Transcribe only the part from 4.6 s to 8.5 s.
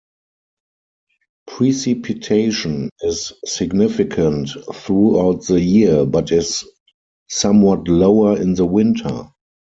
throughout the year, but is somewhat lower